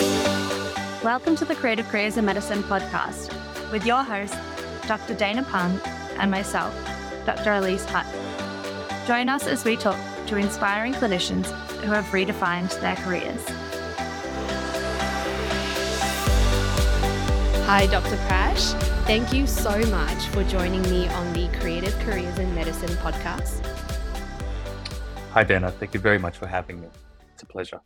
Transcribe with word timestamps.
Welcome 0.00 1.36
to 1.36 1.44
the 1.44 1.54
Creative 1.54 1.86
Careers 1.86 2.16
in 2.16 2.24
Medicine 2.24 2.62
podcast 2.62 3.30
with 3.70 3.84
your 3.84 4.02
host, 4.02 4.34
Dr. 4.86 5.14
Dana 5.14 5.42
Phang, 5.42 5.78
and 6.18 6.30
myself, 6.30 6.74
Dr. 7.26 7.52
Elise 7.52 7.84
Hutt. 7.84 8.06
Join 9.06 9.28
us 9.28 9.46
as 9.46 9.64
we 9.64 9.76
talk 9.76 9.98
to 10.28 10.36
inspiring 10.36 10.94
clinicians 10.94 11.46
who 11.80 11.90
have 11.90 12.04
redefined 12.06 12.80
their 12.80 12.96
careers. 12.96 13.44
Hi, 17.66 17.86
Dr. 17.90 18.16
Prash. 18.28 18.72
Thank 19.04 19.32
you 19.32 19.46
so 19.46 19.78
much 19.90 20.26
for 20.28 20.44
joining 20.44 20.82
me 20.82 21.08
on 21.08 21.32
the 21.32 21.48
Creative 21.58 21.98
Careers 22.00 22.38
in 22.38 22.54
Medicine 22.54 22.90
podcast. 22.98 23.64
Hi, 25.32 25.44
Dana. 25.44 25.70
Thank 25.70 25.94
you 25.94 26.00
very 26.00 26.18
much 26.18 26.38
for 26.38 26.46
having 26.46 26.80
me. 26.80 26.88
It's 27.34 27.42
a 27.42 27.46
pleasure. 27.46 27.80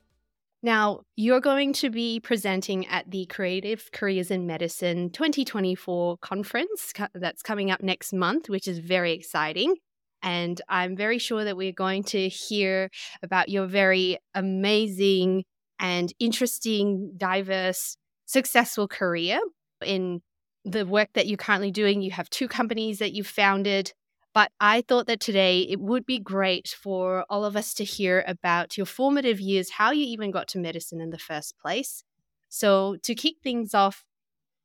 Now, 0.66 1.02
you're 1.14 1.40
going 1.40 1.74
to 1.74 1.90
be 1.90 2.18
presenting 2.18 2.88
at 2.88 3.08
the 3.08 3.26
Creative 3.26 3.88
Careers 3.92 4.32
in 4.32 4.48
Medicine 4.48 5.10
2024 5.10 6.18
conference 6.18 6.92
that's 7.14 7.40
coming 7.40 7.70
up 7.70 7.84
next 7.84 8.12
month, 8.12 8.48
which 8.48 8.66
is 8.66 8.80
very 8.80 9.12
exciting. 9.12 9.76
And 10.24 10.60
I'm 10.68 10.96
very 10.96 11.18
sure 11.20 11.44
that 11.44 11.56
we're 11.56 11.70
going 11.70 12.02
to 12.06 12.28
hear 12.28 12.90
about 13.22 13.48
your 13.48 13.66
very 13.66 14.18
amazing 14.34 15.44
and 15.78 16.12
interesting, 16.18 17.12
diverse, 17.16 17.96
successful 18.24 18.88
career 18.88 19.38
in 19.84 20.20
the 20.64 20.84
work 20.84 21.10
that 21.14 21.28
you're 21.28 21.36
currently 21.36 21.70
doing. 21.70 22.02
You 22.02 22.10
have 22.10 22.28
two 22.28 22.48
companies 22.48 22.98
that 22.98 23.12
you've 23.12 23.28
founded. 23.28 23.92
But 24.36 24.52
I 24.60 24.82
thought 24.82 25.06
that 25.06 25.20
today 25.20 25.62
it 25.62 25.80
would 25.80 26.04
be 26.04 26.18
great 26.18 26.68
for 26.68 27.24
all 27.30 27.46
of 27.46 27.56
us 27.56 27.72
to 27.72 27.84
hear 27.84 28.22
about 28.26 28.76
your 28.76 28.84
formative 28.84 29.40
years, 29.40 29.70
how 29.70 29.92
you 29.92 30.04
even 30.04 30.30
got 30.30 30.46
to 30.48 30.58
medicine 30.58 31.00
in 31.00 31.08
the 31.08 31.16
first 31.16 31.54
place. 31.58 32.04
So, 32.50 32.98
to 33.02 33.14
kick 33.14 33.36
things 33.42 33.72
off, 33.72 34.04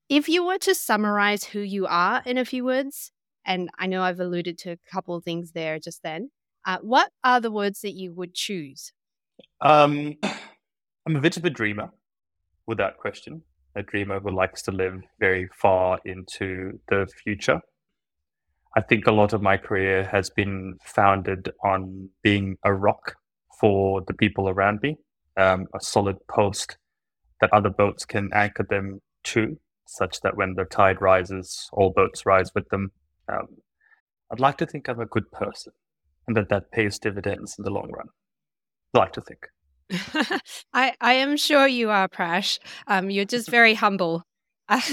if 0.09 0.27
you 0.27 0.45
were 0.45 0.57
to 0.57 0.75
summarize 0.75 1.45
who 1.45 1.61
you 1.61 1.87
are 1.87 2.21
in 2.25 2.37
a 2.37 2.43
few 2.43 2.65
words, 2.65 3.13
and 3.45 3.69
I 3.79 3.87
know 3.87 4.01
I've 4.01 4.19
alluded 4.19 4.57
to 4.57 4.71
a 4.71 4.77
couple 4.91 5.15
of 5.15 5.23
things 5.23 5.53
there 5.53 5.79
just 5.79 6.03
then, 6.03 6.31
uh, 6.67 6.79
what 6.81 7.09
are 7.23 7.39
the 7.39 7.49
words 7.49 7.79
that 7.79 7.93
you 7.93 8.11
would 8.13 8.33
choose? 8.33 8.91
Um, 9.61 10.17
I'm 11.07 11.15
a 11.15 11.21
bit 11.21 11.37
of 11.37 11.45
a 11.45 11.49
dreamer, 11.49 11.91
without 12.67 12.97
question. 12.97 13.43
A 13.77 13.83
dreamer 13.83 14.19
who 14.19 14.35
likes 14.35 14.63
to 14.63 14.71
live 14.71 14.99
very 15.21 15.47
far 15.61 15.97
into 16.03 16.77
the 16.89 17.07
future. 17.23 17.61
I 18.75 18.81
think 18.81 19.05
a 19.05 19.11
lot 19.11 19.33
of 19.33 19.41
my 19.41 19.57
career 19.57 20.05
has 20.05 20.29
been 20.29 20.77
founded 20.83 21.51
on 21.63 22.09
being 22.23 22.57
a 22.63 22.73
rock 22.73 23.15
for 23.59 24.01
the 24.01 24.13
people 24.13 24.47
around 24.47 24.81
me, 24.81 24.97
um, 25.37 25.67
a 25.75 25.79
solid 25.81 26.17
post 26.27 26.77
that 27.41 27.51
other 27.53 27.69
boats 27.69 28.05
can 28.05 28.29
anchor 28.33 28.65
them 28.69 29.01
to, 29.23 29.57
such 29.87 30.21
that 30.21 30.37
when 30.37 30.55
the 30.55 30.63
tide 30.65 31.01
rises, 31.01 31.69
all 31.73 31.91
boats 31.91 32.25
rise 32.25 32.51
with 32.55 32.67
them. 32.69 32.91
Um, 33.27 33.47
I'd 34.31 34.39
like 34.39 34.57
to 34.59 34.65
think 34.65 34.87
I'm 34.87 35.01
a 35.01 35.05
good 35.05 35.29
person 35.31 35.73
and 36.27 36.37
that 36.37 36.49
that 36.49 36.71
pays 36.71 36.97
dividends 36.99 37.55
in 37.57 37.65
the 37.65 37.71
long 37.71 37.91
run. 37.91 38.07
I'd 38.93 38.99
like 38.99 39.13
to 39.13 39.21
think. 39.21 39.47
I, 40.73 40.93
I 41.01 41.13
am 41.13 41.35
sure 41.35 41.67
you 41.67 41.89
are, 41.89 42.07
Prash. 42.07 42.59
Um, 42.87 43.09
you're 43.09 43.25
just 43.25 43.49
very 43.49 43.73
humble. 43.73 44.23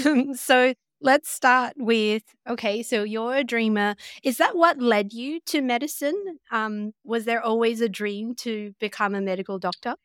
Um, 0.05 0.33
so 0.33 0.73
let's 1.01 1.29
start 1.29 1.73
with 1.77 2.23
okay 2.47 2.83
so 2.83 3.03
you're 3.03 3.35
a 3.35 3.43
dreamer. 3.43 3.95
Is 4.23 4.37
that 4.37 4.55
what 4.55 4.79
led 4.79 5.13
you 5.13 5.39
to 5.47 5.61
medicine? 5.61 6.39
Um, 6.51 6.93
was 7.03 7.25
there 7.25 7.41
always 7.41 7.81
a 7.81 7.89
dream 7.89 8.35
to 8.35 8.73
become 8.79 9.15
a 9.15 9.21
medical 9.21 9.59
doctor? 9.59 9.95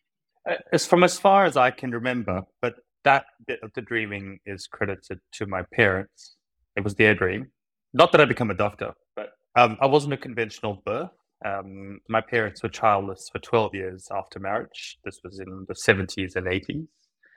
Uh, 0.49 0.55
as 0.73 0.87
from 0.87 1.03
as 1.03 1.19
far 1.19 1.47
as 1.47 1.57
i 1.57 1.71
can 1.71 1.91
remember 1.91 2.43
but 2.61 2.75
that 3.05 3.25
bit 3.47 3.61
of 3.63 3.71
the 3.75 3.83
dreaming 3.83 4.39
is 4.47 4.67
credited 4.67 5.21
to 5.33 5.47
my 5.47 5.63
parents. 5.75 6.37
It 6.77 6.85
was 6.85 6.95
their 6.95 7.15
dream. 7.15 7.51
Not 7.93 8.13
that 8.13 8.21
i 8.21 8.25
become 8.25 8.51
a 8.51 8.55
doctor 8.55 8.95
but 9.17 9.31
um, 9.57 9.77
i 9.81 9.87
wasn't 9.87 10.15
a 10.15 10.19
conventional 10.19 10.83
birth. 10.85 11.11
Um, 11.45 12.01
my 12.09 12.23
parents 12.23 12.63
were 12.63 12.71
childless 12.71 13.29
for 13.31 13.39
12 13.39 13.75
years 13.75 14.09
after 14.11 14.39
marriage. 14.39 14.99
This 15.05 15.21
was 15.23 15.41
in 15.41 15.67
the 15.69 15.75
70s 15.75 16.37
and 16.37 16.47
80s 16.47 16.87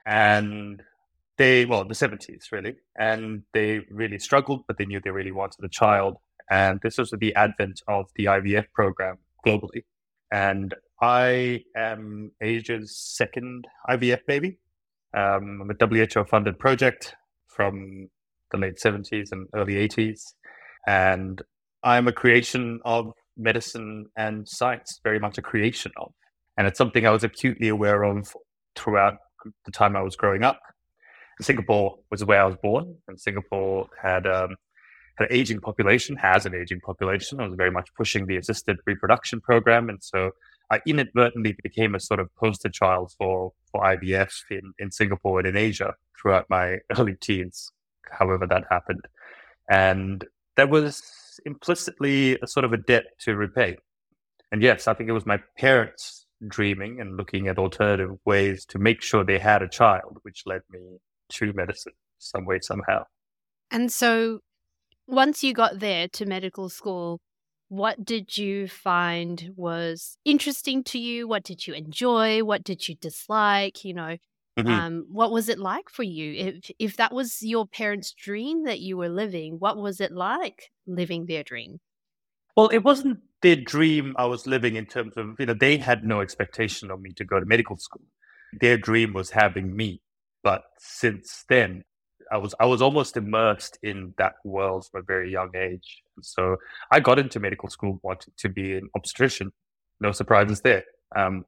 and 0.07 0.81
they 1.37 1.65
well 1.65 1.85
the 1.85 1.93
70s 1.93 2.51
really 2.51 2.75
and 2.97 3.43
they 3.53 3.81
really 3.89 4.19
struggled 4.19 4.63
but 4.67 4.77
they 4.77 4.85
knew 4.85 4.99
they 5.03 5.11
really 5.11 5.31
wanted 5.31 5.63
a 5.63 5.69
child 5.69 6.17
and 6.49 6.79
this 6.81 6.97
was 6.97 7.13
the 7.19 7.33
advent 7.35 7.81
of 7.87 8.05
the 8.15 8.25
ivf 8.25 8.65
program 8.73 9.17
globally 9.45 9.83
and 10.31 10.75
i 11.01 11.61
am 11.75 12.31
asia's 12.41 12.97
second 12.97 13.65
ivf 13.89 14.19
baby. 14.27 14.59
Um, 15.13 15.61
i'm 15.61 15.71
a 15.71 16.07
WHO 16.13 16.25
funded 16.25 16.59
project 16.59 17.15
from 17.47 18.09
the 18.51 18.57
late 18.57 18.77
70s 18.83 19.31
and 19.31 19.47
early 19.55 19.75
80s 19.75 20.21
and 20.87 21.41
i'm 21.83 22.07
a 22.07 22.11
creation 22.11 22.79
of 22.85 23.11
medicine 23.37 24.07
and 24.17 24.47
science 24.47 24.99
very 25.03 25.19
much 25.19 25.37
a 25.37 25.41
creation 25.41 25.91
of 25.97 26.11
and 26.57 26.65
it's 26.67 26.77
something 26.77 27.05
i 27.05 27.11
was 27.11 27.23
acutely 27.23 27.67
aware 27.67 28.03
of 28.03 28.35
throughout 28.75 29.15
the 29.65 29.71
time 29.71 29.95
i 29.95 30.01
was 30.01 30.15
growing 30.15 30.43
up 30.43 30.59
Singapore 31.41 31.97
was 32.09 32.23
where 32.23 32.41
I 32.41 32.45
was 32.45 32.57
born, 32.61 32.95
and 33.07 33.19
Singapore 33.19 33.87
had 34.01 34.25
um, 34.25 34.55
had 35.17 35.29
an 35.29 35.35
aging 35.35 35.59
population, 35.59 36.15
has 36.17 36.45
an 36.45 36.55
aging 36.55 36.81
population. 36.81 37.39
I 37.39 37.47
was 37.47 37.55
very 37.55 37.71
much 37.71 37.89
pushing 37.95 38.25
the 38.25 38.37
assisted 38.37 38.77
reproduction 38.85 39.41
program, 39.41 39.89
and 39.89 40.03
so 40.03 40.31
I 40.71 40.81
inadvertently 40.85 41.55
became 41.63 41.95
a 41.95 41.99
sort 41.99 42.19
of 42.19 42.33
poster 42.35 42.69
child 42.69 43.13
for 43.17 43.53
for 43.71 43.81
IVF 43.83 44.31
in, 44.51 44.73
in 44.79 44.91
Singapore 44.91 45.39
and 45.39 45.47
in 45.47 45.57
Asia 45.57 45.93
throughout 46.19 46.45
my 46.49 46.77
early 46.97 47.15
teens, 47.15 47.71
however 48.11 48.47
that 48.47 48.63
happened, 48.69 49.05
and 49.69 50.25
there 50.55 50.67
was 50.67 51.39
implicitly 51.45 52.37
a 52.41 52.47
sort 52.47 52.65
of 52.65 52.73
a 52.73 52.77
debt 52.77 53.05
to 53.19 53.35
repay. 53.35 53.77
And 54.51 54.61
yes, 54.61 54.87
I 54.87 54.93
think 54.93 55.09
it 55.09 55.13
was 55.13 55.25
my 55.25 55.39
parents 55.57 56.25
dreaming 56.47 57.01
and 57.01 57.17
looking 57.17 57.47
at 57.47 57.57
alternative 57.57 58.17
ways 58.25 58.65
to 58.65 58.79
make 58.79 59.01
sure 59.01 59.23
they 59.23 59.39
had 59.39 59.61
a 59.61 59.67
child, 59.67 60.17
which 60.21 60.43
led 60.45 60.61
me 60.71 60.97
to 61.29 61.53
medicine 61.53 61.93
some 62.17 62.45
way 62.45 62.59
somehow. 62.61 63.03
And 63.71 63.91
so 63.91 64.39
once 65.07 65.43
you 65.43 65.53
got 65.53 65.79
there 65.79 66.07
to 66.09 66.25
medical 66.25 66.69
school, 66.69 67.19
what 67.69 68.05
did 68.05 68.37
you 68.37 68.67
find 68.67 69.51
was 69.55 70.17
interesting 70.23 70.83
to 70.85 70.99
you? 70.99 71.27
What 71.27 71.43
did 71.43 71.67
you 71.67 71.73
enjoy? 71.73 72.43
What 72.43 72.63
did 72.63 72.87
you 72.87 72.95
dislike? 72.95 73.83
You 73.83 73.93
know, 73.93 74.17
mm-hmm. 74.57 74.67
um, 74.67 75.05
what 75.09 75.31
was 75.31 75.49
it 75.49 75.59
like 75.59 75.89
for 75.89 76.03
you? 76.03 76.33
If 76.33 76.71
if 76.79 76.97
that 76.97 77.13
was 77.13 77.41
your 77.41 77.67
parents' 77.67 78.13
dream 78.13 78.63
that 78.63 78.79
you 78.79 78.95
were 78.95 79.09
living, 79.09 79.57
what 79.59 79.77
was 79.77 79.99
it 79.99 80.11
like 80.11 80.71
living 80.85 81.25
their 81.25 81.43
dream? 81.43 81.79
Well, 82.55 82.69
it 82.69 82.79
wasn't 82.79 83.19
their 83.41 83.55
dream 83.55 84.15
I 84.17 84.25
was 84.25 84.47
living 84.47 84.75
in 84.75 84.87
terms 84.87 85.15
of, 85.15 85.35
you 85.39 85.45
know, 85.45 85.53
they 85.53 85.77
had 85.77 86.03
no 86.03 86.21
expectation 86.21 86.89
of 86.89 86.99
me 86.99 87.11
to 87.13 87.23
go 87.23 87.39
to 87.39 87.45
medical 87.45 87.77
school. 87.77 88.01
Their 88.59 88.77
dream 88.77 89.13
was 89.13 89.29
having 89.29 89.75
me. 89.75 90.01
But 90.47 90.63
since 90.79 91.43
then, 91.49 91.83
I 92.31 92.37
was 92.37 92.55
I 92.57 92.65
was 92.67 92.81
almost 92.81 93.17
immersed 93.17 93.77
in 93.83 94.13
that 94.17 94.35
world 94.45 94.87
from 94.89 95.01
a 95.01 95.03
very 95.03 95.29
young 95.29 95.51
age. 95.57 96.03
so 96.21 96.55
I 96.89 97.01
got 97.01 97.19
into 97.19 97.41
medical 97.41 97.69
school 97.69 97.99
wanting 98.01 98.33
to 98.37 98.47
be 98.47 98.77
an 98.77 98.87
obstetrician. 98.95 99.51
No 99.99 100.13
surprises 100.13 100.61
there. 100.61 100.85
Um, 101.13 101.43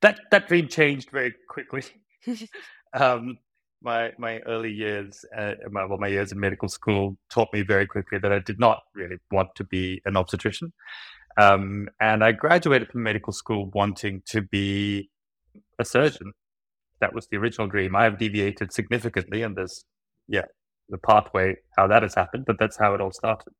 that 0.00 0.20
that 0.30 0.48
dream 0.48 0.68
changed 0.68 1.10
very 1.10 1.34
quickly. 1.50 1.82
um, 2.94 3.36
my 3.82 4.12
my 4.16 4.38
early 4.46 4.72
years, 4.72 5.22
uh, 5.36 5.56
my, 5.70 5.84
well, 5.84 5.98
my 5.98 6.08
years 6.08 6.32
in 6.32 6.40
medical 6.40 6.70
school 6.70 7.18
taught 7.28 7.52
me 7.52 7.60
very 7.60 7.86
quickly 7.86 8.18
that 8.20 8.32
I 8.32 8.38
did 8.38 8.58
not 8.58 8.78
really 8.94 9.18
want 9.30 9.50
to 9.56 9.64
be 9.64 10.00
an 10.06 10.16
obstetrician. 10.16 10.72
Um, 11.36 11.90
and 12.00 12.24
I 12.24 12.32
graduated 12.32 12.88
from 12.88 13.02
medical 13.02 13.34
school 13.34 13.70
wanting 13.74 14.22
to 14.28 14.40
be 14.40 15.10
a 15.78 15.84
surgeon 15.84 16.32
that 17.00 17.14
was 17.14 17.26
the 17.28 17.36
original 17.36 17.66
dream. 17.66 17.96
I 17.96 18.04
have 18.04 18.18
deviated 18.18 18.72
significantly, 18.72 19.42
and 19.42 19.56
there's 19.56 19.84
yeah 20.28 20.44
the 20.88 20.98
pathway 20.98 21.56
how 21.76 21.86
that 21.86 22.02
has 22.02 22.14
happened, 22.14 22.44
but 22.46 22.58
that's 22.58 22.78
how 22.78 22.94
it 22.94 23.00
all 23.00 23.12
started. 23.12 23.52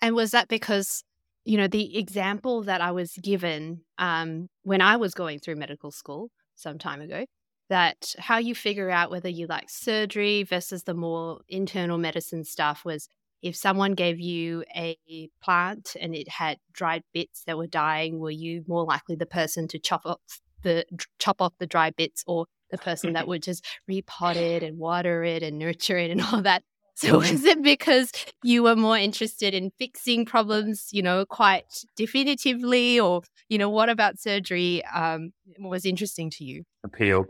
And 0.00 0.14
was 0.14 0.32
that 0.32 0.48
because 0.48 1.04
you 1.44 1.56
know 1.56 1.68
the 1.68 1.96
example 1.98 2.62
that 2.62 2.80
I 2.80 2.92
was 2.92 3.12
given 3.22 3.82
um, 3.98 4.48
when 4.62 4.80
I 4.80 4.96
was 4.96 5.14
going 5.14 5.38
through 5.38 5.56
medical 5.56 5.90
school 5.90 6.30
some 6.54 6.78
time 6.78 7.00
ago? 7.00 7.26
That 7.68 8.14
how 8.18 8.38
you 8.38 8.54
figure 8.54 8.90
out 8.90 9.10
whether 9.10 9.28
you 9.28 9.48
like 9.48 9.68
surgery 9.68 10.44
versus 10.44 10.84
the 10.84 10.94
more 10.94 11.40
internal 11.48 11.98
medicine 11.98 12.44
stuff 12.44 12.84
was 12.84 13.08
if 13.42 13.56
someone 13.56 13.94
gave 13.94 14.20
you 14.20 14.64
a 14.74 14.96
plant 15.42 15.96
and 16.00 16.14
it 16.14 16.28
had 16.28 16.58
dried 16.72 17.02
bits 17.12 17.42
that 17.46 17.58
were 17.58 17.66
dying, 17.66 18.18
were 18.18 18.30
you 18.30 18.64
more 18.66 18.84
likely 18.84 19.16
the 19.16 19.26
person 19.26 19.68
to 19.68 19.78
chop 19.78 20.02
off 20.04 20.20
the 20.62 20.84
chop 21.18 21.40
off 21.40 21.52
the 21.58 21.66
dry 21.66 21.90
bits 21.90 22.24
or 22.26 22.46
the 22.76 22.82
person 22.82 23.14
that 23.14 23.26
would 23.28 23.42
just 23.42 23.64
repot 23.90 24.36
it 24.36 24.62
and 24.62 24.78
water 24.78 25.24
it 25.24 25.42
and 25.42 25.58
nurture 25.58 25.98
it 25.98 26.10
and 26.10 26.20
all 26.20 26.42
that. 26.42 26.62
So 26.98 27.18
was 27.18 27.44
it 27.44 27.62
because 27.62 28.10
you 28.42 28.62
were 28.62 28.74
more 28.74 28.96
interested 28.96 29.52
in 29.52 29.70
fixing 29.78 30.24
problems, 30.24 30.88
you 30.92 31.02
know, 31.02 31.26
quite 31.26 31.84
definitively, 31.94 32.98
or 32.98 33.20
you 33.50 33.58
know, 33.58 33.68
what 33.68 33.90
about 33.90 34.18
surgery 34.18 34.82
um, 34.86 35.34
was 35.58 35.84
interesting 35.84 36.30
to 36.30 36.44
you? 36.44 36.64
Appealed. 36.84 37.26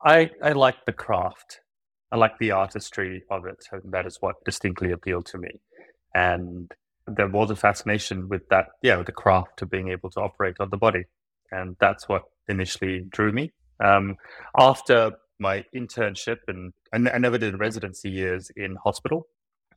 I, 0.00 0.30
I 0.40 0.52
like 0.52 0.76
the 0.86 0.92
craft. 0.92 1.58
I 2.12 2.18
like 2.18 2.38
the 2.38 2.52
artistry 2.52 3.24
of 3.30 3.46
it. 3.46 3.64
And 3.72 3.92
that 3.92 4.06
is 4.06 4.18
what 4.20 4.44
distinctly 4.44 4.92
appealed 4.92 5.26
to 5.26 5.38
me. 5.38 5.60
And 6.14 6.70
there 7.06 7.28
was 7.28 7.50
a 7.50 7.56
fascination 7.56 8.28
with 8.28 8.48
that, 8.50 8.66
yeah, 8.82 8.96
with 8.96 9.06
the 9.06 9.12
craft 9.12 9.62
of 9.62 9.70
being 9.70 9.88
able 9.88 10.10
to 10.10 10.20
operate 10.20 10.56
on 10.60 10.70
the 10.70 10.76
body. 10.76 11.04
And 11.50 11.76
that's 11.80 12.08
what 12.08 12.22
initially 12.48 13.06
drew 13.08 13.32
me. 13.32 13.52
Um, 13.82 14.16
after 14.58 15.12
my 15.38 15.64
internship, 15.74 16.38
and 16.48 16.72
I, 16.92 17.18
never 17.18 17.38
did 17.38 17.58
residency 17.58 18.10
years 18.10 18.50
in 18.56 18.76
hospital. 18.84 19.26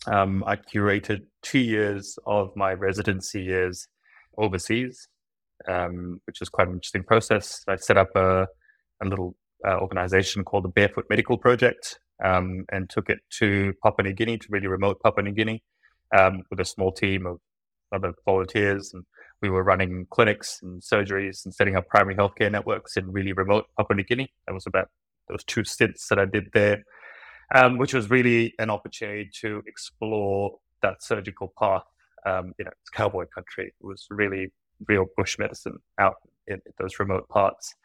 Um, 0.07 0.43
I 0.45 0.57
curated 0.57 1.21
two 1.41 1.59
years 1.59 2.19
of 2.25 2.53
my 2.55 2.73
residency 2.73 3.41
years 3.41 3.87
overseas, 4.37 5.07
um, 5.67 6.19
which 6.25 6.41
was 6.41 6.49
quite 6.49 6.67
an 6.67 6.73
interesting 6.73 7.03
process. 7.03 7.63
I 7.67 7.77
set 7.77 7.97
up 7.97 8.09
a, 8.15 8.47
a 9.01 9.05
little 9.05 9.35
uh, 9.65 9.77
organization 9.77 10.43
called 10.43 10.65
the 10.65 10.69
Barefoot 10.69 11.05
Medical 11.09 11.37
Project 11.37 11.99
um, 12.23 12.65
and 12.71 12.89
took 12.89 13.09
it 13.09 13.19
to 13.39 13.73
Papua 13.81 14.09
New 14.09 14.13
Guinea, 14.13 14.37
to 14.37 14.47
really 14.49 14.67
remote 14.67 14.99
Papua 15.01 15.23
New 15.23 15.31
Guinea, 15.31 15.63
um, 16.17 16.43
with 16.49 16.59
a 16.59 16.65
small 16.65 16.91
team 16.91 17.25
of 17.25 17.39
other 17.93 18.13
volunteers. 18.25 18.91
And 18.93 19.05
we 19.43 19.49
were 19.49 19.61
running 19.61 20.07
clinics 20.09 20.61
and 20.63 20.81
surgeries 20.81 21.43
and 21.43 21.53
setting 21.53 21.75
up 21.75 21.87
primary 21.89 22.15
healthcare 22.15 22.49
networks 22.49 22.97
in 22.97 23.11
really 23.11 23.33
remote 23.33 23.65
Papua 23.77 23.97
New 23.97 24.03
Guinea. 24.03 24.33
That 24.47 24.53
was 24.53 24.65
about 24.65 24.89
those 25.27 25.43
two 25.43 25.65
stints 25.65 26.07
that 26.07 26.17
I 26.17 26.25
did 26.25 26.47
there, 26.53 26.83
um, 27.53 27.77
which 27.77 27.93
was 27.93 28.09
really 28.09 28.53
an 28.57 28.69
opportunity 28.69 29.29
to 29.41 29.61
explore 29.67 30.57
that 30.81 31.03
surgical 31.03 31.53
path. 31.59 31.83
Um, 32.25 32.53
you 32.57 32.65
know, 32.65 32.71
it's 32.81 32.89
cowboy 32.89 33.25
country. 33.35 33.67
It 33.67 33.85
was 33.85 34.07
really 34.09 34.51
real 34.87 35.05
bush 35.17 35.37
medicine 35.37 35.77
out 35.99 36.15
in, 36.47 36.61
those 36.79 36.97
remote 36.97 37.27
parts. 37.27 37.75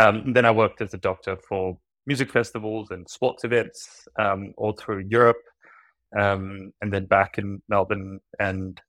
Um, 0.00 0.32
then 0.32 0.46
I 0.46 0.50
worked 0.50 0.80
as 0.80 0.94
a 0.94 0.98
doctor 0.98 1.36
for 1.48 1.78
music 2.06 2.30
festivals 2.30 2.90
and 2.90 3.08
sports 3.08 3.44
events 3.44 4.08
um, 4.18 4.54
all 4.56 4.72
through 4.72 5.06
Europe, 5.08 5.42
um, 6.18 6.72
and 6.80 6.92
then 6.92 7.04
back 7.04 7.36
in 7.36 7.60
Melbourne 7.68 8.20
and 8.40 8.80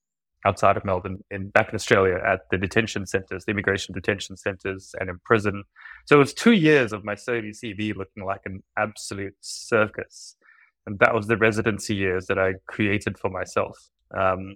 outside 0.45 0.77
of 0.77 0.85
Melbourne, 0.85 1.23
in 1.31 1.49
back 1.49 1.69
in 1.69 1.75
Australia 1.75 2.19
at 2.25 2.41
the 2.51 2.57
detention 2.57 3.05
centres, 3.05 3.45
the 3.45 3.51
immigration 3.51 3.93
detention 3.93 4.37
centres, 4.37 4.93
and 4.99 5.09
in 5.09 5.19
prison. 5.25 5.63
So 6.05 6.15
it 6.15 6.19
was 6.19 6.33
two 6.33 6.53
years 6.53 6.93
of 6.93 7.03
my 7.03 7.15
CV 7.15 7.95
looking 7.95 8.23
like 8.23 8.41
an 8.45 8.63
absolute 8.77 9.35
circus, 9.41 10.35
and 10.85 10.99
that 10.99 11.13
was 11.13 11.27
the 11.27 11.37
residency 11.37 11.95
years 11.95 12.27
that 12.27 12.37
I 12.37 12.53
created 12.67 13.17
for 13.17 13.29
myself. 13.29 13.89
Um, 14.15 14.55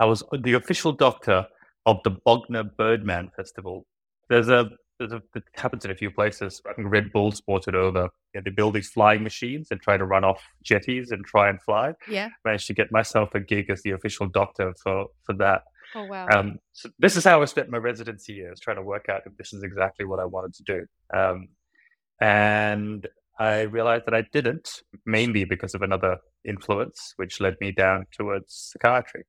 I 0.00 0.06
was 0.06 0.24
the 0.42 0.54
official 0.54 0.92
doctor 0.92 1.46
of 1.86 1.98
the 2.04 2.10
Bognor 2.10 2.64
Birdman 2.64 3.30
Festival. 3.36 3.86
There's 4.28 4.48
a 4.48 4.70
it 5.10 5.42
happens 5.54 5.84
in 5.84 5.90
a 5.90 5.94
few 5.94 6.10
places. 6.10 6.60
I 6.68 6.74
think 6.74 6.90
Red 6.90 7.12
Bull 7.12 7.32
sported 7.32 7.74
over. 7.74 8.08
You 8.34 8.40
know, 8.40 8.42
they 8.44 8.50
build 8.50 8.74
these 8.74 8.90
flying 8.90 9.22
machines 9.22 9.68
and 9.70 9.80
try 9.80 9.96
to 9.96 10.04
run 10.04 10.22
off 10.22 10.42
jetties 10.62 11.10
and 11.10 11.24
try 11.24 11.48
and 11.48 11.60
fly. 11.60 11.94
Yeah. 12.08 12.28
Managed 12.44 12.66
to 12.68 12.74
get 12.74 12.92
myself 12.92 13.34
a 13.34 13.40
gig 13.40 13.70
as 13.70 13.82
the 13.82 13.90
official 13.90 14.26
doctor 14.26 14.74
for, 14.82 15.06
for 15.24 15.34
that. 15.38 15.62
Oh, 15.94 16.04
wow. 16.04 16.28
Um, 16.28 16.58
so 16.72 16.88
this 16.98 17.16
is 17.16 17.24
how 17.24 17.42
I 17.42 17.44
spent 17.46 17.70
my 17.70 17.78
residency 17.78 18.34
years 18.34 18.60
trying 18.60 18.76
to 18.76 18.82
work 18.82 19.08
out 19.08 19.22
if 19.26 19.36
this 19.36 19.52
is 19.52 19.62
exactly 19.62 20.06
what 20.06 20.20
I 20.20 20.24
wanted 20.24 20.54
to 20.54 20.62
do. 20.62 20.86
Um, 21.14 21.48
and 22.20 23.06
I 23.38 23.62
realized 23.62 24.06
that 24.06 24.14
I 24.14 24.24
didn't, 24.32 24.82
mainly 25.04 25.44
because 25.44 25.74
of 25.74 25.82
another 25.82 26.18
influence, 26.44 27.14
which 27.16 27.40
led 27.40 27.56
me 27.60 27.72
down 27.72 28.06
towards 28.12 28.72
psychiatry. 28.72 29.24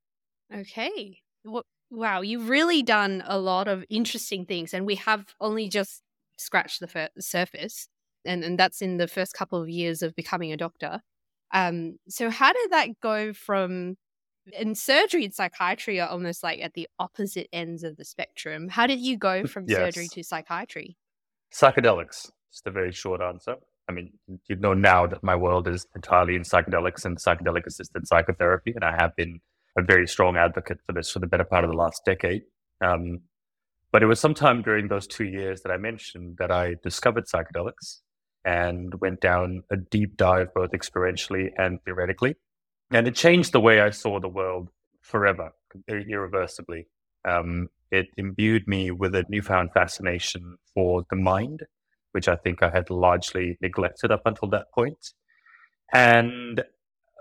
Okay. 0.54 1.18
What 1.44 1.66
Wow, 1.94 2.22
you've 2.22 2.50
really 2.50 2.82
done 2.82 3.22
a 3.28 3.38
lot 3.38 3.68
of 3.68 3.86
interesting 3.88 4.48
things, 4.48 4.74
and 4.74 4.84
we 4.84 4.96
have 4.96 5.36
only 5.40 5.70
just 5.70 6.02
scratched 6.38 6.80
the 6.80 6.88
fir- 6.88 7.10
surface, 7.20 7.88
and, 8.26 8.44
and 8.44 8.58
that's 8.58 8.82
in 8.82 8.98
the 8.98 9.08
first 9.08 9.36
couple 9.36 9.62
of 9.62 9.70
years 9.70 10.02
of 10.02 10.16
becoming 10.16 10.52
a 10.52 10.58
doctor. 10.58 11.02
Um, 11.54 12.00
so, 12.10 12.32
how 12.32 12.52
did 12.52 12.72
that 12.72 13.00
go 13.00 13.32
from 13.32 13.98
in 14.60 14.74
surgery 14.74 15.24
and 15.24 15.36
psychiatry 15.36 16.02
are 16.02 16.10
almost 16.10 16.42
like 16.42 16.62
at 16.62 16.74
the 16.74 16.88
opposite 16.98 17.48
ends 17.54 17.84
of 17.84 17.96
the 17.96 18.06
spectrum? 18.06 18.70
How 18.70 18.88
did 18.88 19.00
you 19.00 19.16
go 19.16 19.46
from 19.46 19.66
yes. 19.68 19.78
surgery 19.78 20.08
to 20.14 20.24
psychiatry? 20.24 20.98
Psychedelics. 21.54 22.32
Just 22.52 22.66
a 22.66 22.72
very 22.72 22.92
short 22.92 23.22
answer. 23.22 23.58
I 23.88 23.92
mean, 23.92 24.14
you 24.48 24.56
know 24.56 24.74
now 24.74 25.06
that 25.06 25.24
my 25.24 25.36
world 25.36 25.68
is 25.68 25.86
entirely 25.94 26.36
in 26.36 26.42
psychedelics 26.42 27.06
and 27.06 27.18
psychedelic 27.18 27.68
assisted 27.68 28.08
psychotherapy, 28.08 28.72
and 28.74 28.84
I 28.84 28.96
have 29.00 29.16
been 29.16 29.42
a 29.78 29.82
very 29.82 30.08
strong 30.08 30.38
advocate 30.38 30.80
for 30.86 30.94
this 30.94 31.12
for 31.12 31.20
the 31.20 31.28
better 31.28 31.44
part 31.44 31.64
of 31.64 31.70
the 31.70 31.78
last 31.78 32.02
decade. 32.06 32.44
Um, 32.82 33.22
but 33.92 34.02
it 34.02 34.08
was 34.08 34.20
sometime 34.20 34.62
during 34.62 34.88
those 34.88 35.08
two 35.08 35.26
years 35.26 35.62
that 35.62 35.72
I 35.72 35.78
mentioned 35.78 36.38
that 36.40 36.52
I 36.52 36.76
discovered 36.84 37.26
psychedelics 37.28 38.02
and 38.44 38.94
went 39.00 39.22
down 39.22 39.64
a 39.72 39.78
deep 39.78 40.18
dive, 40.18 40.54
both 40.54 40.72
experientially 40.72 41.52
and 41.58 41.80
theoretically. 41.86 42.36
And 42.92 43.08
it 43.08 43.16
changed 43.16 43.52
the 43.52 43.60
way 43.60 43.82
I 43.82 43.92
saw 43.92 44.20
the 44.20 44.28
world 44.28 44.70
forever, 45.02 45.52
irreversibly. 45.88 46.88
Um, 47.26 47.70
it 47.92 48.08
imbued 48.18 48.68
me 48.68 48.92
with 48.92 49.16
a 49.16 49.26
newfound 49.30 49.72
fascination 49.74 50.58
for 50.74 51.04
the 51.10 51.16
mind, 51.16 51.62
which 52.12 52.28
I 52.28 52.36
think 52.36 52.64
I 52.64 52.70
had 52.70 52.90
largely 52.90 53.58
neglected 53.62 54.12
up 54.12 54.24
until 54.26 54.50
that 54.50 54.72
point. 54.74 55.14
And 55.94 56.64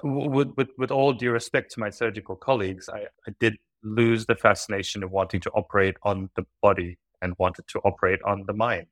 with, 0.02 0.52
with, 0.56 0.68
with 0.78 0.90
all 0.90 1.12
due 1.12 1.32
respect 1.32 1.72
to 1.72 1.80
my 1.80 1.90
surgical 1.90 2.36
colleagues, 2.36 2.88
I, 2.88 3.06
I 3.26 3.34
did 3.38 3.56
lose 3.82 4.26
the 4.26 4.34
fascination 4.34 5.02
of 5.02 5.10
wanting 5.10 5.40
to 5.40 5.50
operate 5.50 5.96
on 6.02 6.30
the 6.36 6.46
body 6.60 6.98
and 7.20 7.34
wanted 7.38 7.66
to 7.68 7.78
operate 7.80 8.20
on 8.24 8.44
the 8.46 8.52
mind. 8.52 8.88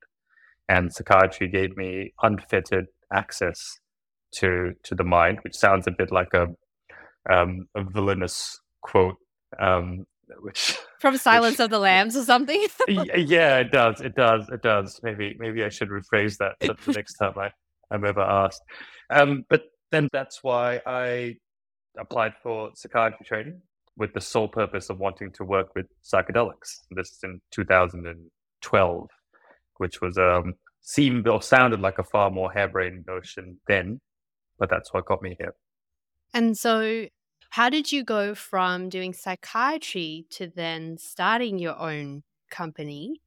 And 0.69 0.93
psychiatry 0.93 1.47
gave 1.47 1.75
me 1.75 2.13
unfettered 2.21 2.87
access 3.11 3.79
to 4.35 4.73
to 4.83 4.95
the 4.95 5.03
mind, 5.03 5.39
which 5.43 5.55
sounds 5.55 5.85
a 5.87 5.91
bit 5.91 6.11
like 6.11 6.33
a 6.33 6.47
um, 7.29 7.67
a 7.75 7.83
villainous 7.83 8.59
quote, 8.81 9.17
um, 9.59 10.05
which 10.39 10.77
from 10.99 11.17
Silence 11.29 11.57
which, 11.57 11.65
of 11.65 11.69
the 11.71 11.79
Lambs 11.79 12.15
or 12.15 12.23
something. 12.23 12.65
yeah, 12.87 13.59
it 13.59 13.71
does. 13.71 14.01
It 14.01 14.15
does. 14.15 14.47
It 14.49 14.61
does. 14.61 14.99
Maybe 15.03 15.35
maybe 15.39 15.63
I 15.63 15.69
should 15.69 15.89
rephrase 15.89 16.37
that 16.37 16.55
the 16.59 16.93
next 16.93 17.15
time 17.15 17.33
I, 17.37 17.51
I'm 17.91 18.05
ever 18.05 18.21
asked. 18.21 18.61
Um, 19.09 19.43
but 19.49 19.63
then 19.91 20.07
that's 20.11 20.43
why 20.43 20.81
I 20.85 21.35
applied 21.97 22.33
for 22.41 22.71
psychiatry 22.75 23.25
training 23.25 23.61
with 23.97 24.13
the 24.13 24.21
sole 24.21 24.47
purpose 24.47 24.89
of 24.89 24.99
wanting 24.99 25.31
to 25.33 25.43
work 25.43 25.75
with 25.75 25.85
psychedelics. 26.03 26.79
This 26.91 27.11
is 27.11 27.19
in 27.23 27.41
2012, 27.51 29.07
which 29.77 30.01
was 30.01 30.17
um, 30.17 30.53
seemed 30.81 31.27
or 31.27 31.41
sounded 31.41 31.81
like 31.81 31.99
a 31.99 32.03
far 32.03 32.31
more 32.31 32.51
harebrained 32.51 33.05
notion 33.07 33.59
then, 33.67 33.99
but 34.57 34.69
that's 34.69 34.93
what 34.93 35.05
got 35.05 35.21
me 35.21 35.35
here. 35.37 35.53
And 36.33 36.57
so, 36.57 37.07
how 37.49 37.69
did 37.69 37.91
you 37.91 38.05
go 38.05 38.33
from 38.33 38.87
doing 38.87 39.13
psychiatry 39.13 40.25
to 40.31 40.47
then 40.47 40.97
starting 40.97 41.59
your 41.59 41.77
own 41.77 42.23
company? 42.49 43.21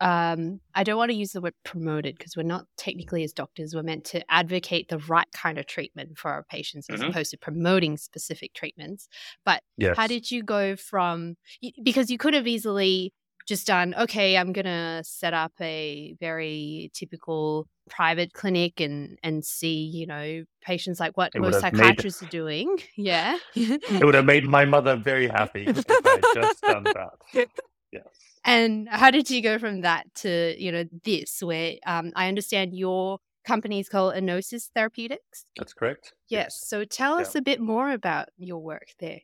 Um, 0.00 0.60
I 0.74 0.84
don't 0.84 0.96
want 0.96 1.10
to 1.10 1.16
use 1.16 1.32
the 1.32 1.40
word 1.40 1.54
promoted 1.64 2.16
because 2.16 2.36
we're 2.36 2.42
not 2.42 2.66
technically 2.76 3.22
as 3.24 3.32
doctors, 3.32 3.74
we're 3.74 3.82
meant 3.82 4.04
to 4.06 4.24
advocate 4.30 4.88
the 4.88 4.98
right 4.98 5.30
kind 5.32 5.58
of 5.58 5.66
treatment 5.66 6.18
for 6.18 6.30
our 6.30 6.44
patients 6.44 6.88
as 6.90 7.00
mm-hmm. 7.00 7.10
opposed 7.10 7.30
to 7.30 7.38
promoting 7.38 7.96
specific 7.96 8.54
treatments. 8.54 9.08
But 9.44 9.62
yes. 9.76 9.96
how 9.96 10.06
did 10.06 10.30
you 10.30 10.42
go 10.42 10.76
from 10.76 11.36
because 11.82 12.10
you 12.10 12.18
could 12.18 12.34
have 12.34 12.46
easily 12.46 13.12
just 13.46 13.66
done, 13.66 13.94
okay, 13.94 14.36
I'm 14.36 14.52
going 14.52 14.64
to 14.64 15.02
set 15.04 15.34
up 15.34 15.52
a 15.60 16.16
very 16.18 16.90
typical 16.94 17.68
private 17.90 18.32
clinic 18.32 18.80
and 18.80 19.18
and 19.22 19.44
see, 19.44 19.74
you 19.74 20.06
know, 20.06 20.44
patients 20.62 20.98
like 20.98 21.16
what 21.16 21.32
it 21.34 21.40
most 21.40 21.60
psychiatrists 21.60 22.22
made, 22.22 22.28
are 22.28 22.30
doing. 22.30 22.78
Yeah. 22.96 23.36
it 23.54 24.04
would 24.04 24.14
have 24.14 24.24
made 24.24 24.46
my 24.46 24.64
mother 24.64 24.96
very 24.96 25.28
happy 25.28 25.64
if 25.66 25.84
I 25.88 26.32
just 26.34 26.62
done 26.62 26.84
that. 26.84 27.48
Yes. 27.94 28.04
And 28.44 28.88
how 28.90 29.10
did 29.10 29.30
you 29.30 29.40
go 29.42 29.58
from 29.58 29.82
that 29.82 30.12
to, 30.16 30.54
you 30.58 30.70
know, 30.70 30.84
this 31.04 31.42
where 31.42 31.76
um, 31.86 32.12
I 32.14 32.28
understand 32.28 32.74
your 32.74 33.18
company 33.46 33.80
is 33.80 33.88
called 33.88 34.14
Enosis 34.14 34.70
Therapeutics? 34.74 35.46
That's 35.56 35.72
correct. 35.72 36.12
Yes. 36.28 36.58
yes. 36.60 36.68
So 36.68 36.84
tell 36.84 37.14
us 37.14 37.34
yeah. 37.34 37.38
a 37.38 37.42
bit 37.42 37.60
more 37.60 37.90
about 37.90 38.28
your 38.36 38.58
work 38.58 38.88
there. 38.98 39.20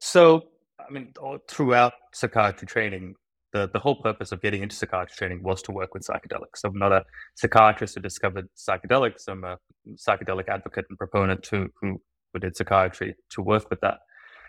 So, 0.00 0.42
I 0.78 0.92
mean, 0.92 1.12
throughout 1.48 1.92
psychiatry 2.12 2.66
training, 2.66 3.14
the, 3.52 3.70
the 3.72 3.78
whole 3.78 3.96
purpose 4.02 4.32
of 4.32 4.42
getting 4.42 4.62
into 4.62 4.74
psychiatry 4.74 5.14
training 5.16 5.42
was 5.42 5.62
to 5.62 5.72
work 5.72 5.94
with 5.94 6.02
psychedelics. 6.06 6.64
I'm 6.64 6.78
not 6.78 6.92
a 6.92 7.04
psychiatrist 7.36 7.94
who 7.94 8.00
discovered 8.00 8.48
psychedelics. 8.56 9.28
I'm 9.28 9.44
a 9.44 9.58
psychedelic 9.94 10.48
advocate 10.48 10.86
and 10.88 10.98
proponent 10.98 11.42
to, 11.44 11.68
who, 11.80 12.00
who 12.32 12.40
did 12.40 12.56
psychiatry 12.56 13.14
to 13.30 13.42
work 13.42 13.70
with 13.70 13.80
that. 13.80 13.98